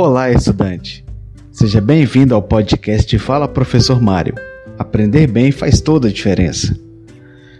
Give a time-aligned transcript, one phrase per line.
[0.00, 1.04] Olá, estudante!
[1.50, 4.32] Seja bem-vindo ao podcast Fala Professor Mário.
[4.78, 6.78] Aprender bem faz toda a diferença.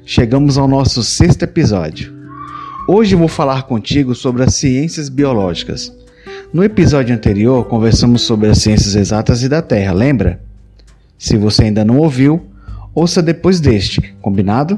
[0.05, 2.15] Chegamos ao nosso sexto episódio.
[2.87, 5.93] Hoje vou falar contigo sobre as ciências biológicas.
[6.53, 10.41] No episódio anterior, conversamos sobre as ciências exatas e da Terra, lembra?
[11.19, 12.47] Se você ainda não ouviu,
[12.95, 14.77] ouça depois deste, combinado?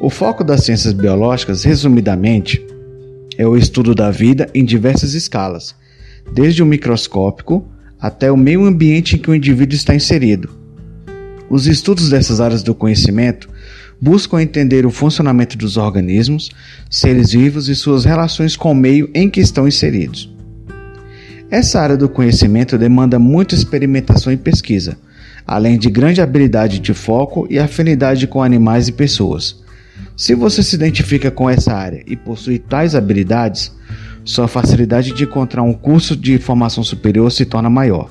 [0.00, 2.64] O foco das ciências biológicas, resumidamente,
[3.36, 5.74] é o estudo da vida em diversas escalas,
[6.32, 7.66] desde o microscópico
[8.00, 10.50] até o meio ambiente em que o indivíduo está inserido.
[11.50, 13.48] Os estudos dessas áreas do conhecimento
[14.00, 16.50] buscam entender o funcionamento dos organismos,
[16.90, 20.32] seres vivos e suas relações com o meio em que estão inseridos.
[21.50, 24.98] Essa área do conhecimento demanda muita experimentação e pesquisa,
[25.46, 29.56] além de grande habilidade de foco e afinidade com animais e pessoas.
[30.14, 33.72] Se você se identifica com essa área e possui tais habilidades,
[34.28, 38.10] sua facilidade de encontrar um curso de formação superior se torna maior.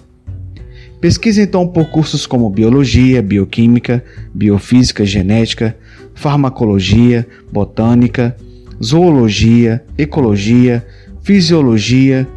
[1.00, 5.78] Pesquise então por cursos como biologia, bioquímica, biofísica, genética,
[6.16, 8.36] farmacologia, botânica,
[8.84, 10.84] zoologia, ecologia,
[11.22, 12.28] fisiologia,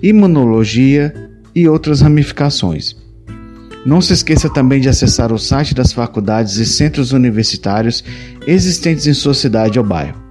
[0.00, 1.12] imunologia
[1.52, 2.94] e outras ramificações.
[3.84, 8.04] Não se esqueça também de acessar o site das faculdades e centros universitários
[8.46, 10.25] existentes em sua cidade ou bairro.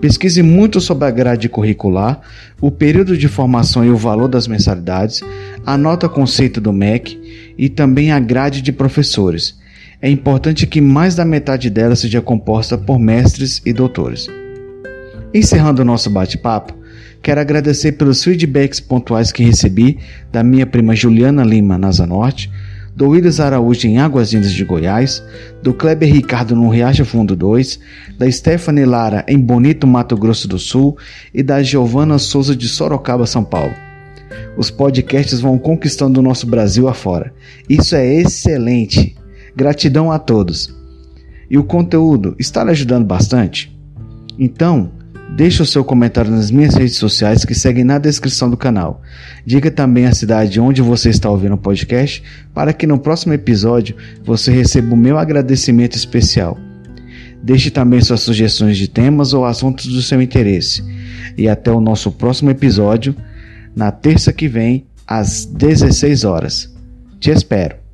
[0.00, 2.20] Pesquise muito sobre a grade curricular,
[2.60, 5.22] o período de formação e o valor das mensalidades,
[5.64, 7.18] anota o conceito do MEC
[7.56, 9.58] e também a grade de professores.
[10.00, 14.28] É importante que mais da metade dela seja composta por mestres e doutores.
[15.32, 16.74] Encerrando o nosso bate-papo,
[17.22, 19.98] quero agradecer pelos feedbacks pontuais que recebi
[20.30, 22.50] da minha prima Juliana Lima, Nasa Norte,
[22.96, 25.22] do Willis Araújo em Águas Lindas de Goiás,
[25.62, 27.78] do Kleber Ricardo no Riacho Fundo 2,
[28.18, 30.96] da Stephanie Lara em Bonito, Mato Grosso do Sul
[31.34, 33.74] e da Giovana Souza de Sorocaba, São Paulo.
[34.56, 37.34] Os podcasts vão conquistando o nosso Brasil afora.
[37.68, 39.14] Isso é excelente.
[39.54, 40.74] Gratidão a todos.
[41.50, 43.76] E o conteúdo está lhe ajudando bastante?
[44.38, 44.90] Então,
[45.34, 49.02] Deixe o seu comentário nas minhas redes sociais que seguem na descrição do canal.
[49.44, 52.22] Diga também a cidade onde você está ouvindo o podcast
[52.54, 56.56] para que no próximo episódio você receba o meu agradecimento especial.
[57.42, 60.82] Deixe também suas sugestões de temas ou assuntos do seu interesse.
[61.36, 63.14] E até o nosso próximo episódio,
[63.74, 66.74] na terça que vem, às 16 horas.
[67.20, 67.85] Te espero.